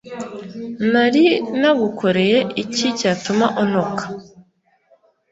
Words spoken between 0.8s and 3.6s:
nari nagukoreye iki cyatuma